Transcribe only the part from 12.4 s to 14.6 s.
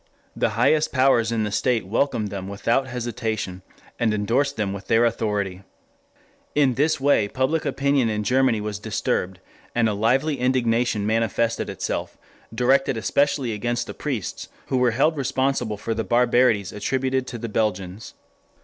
directed especially against the priests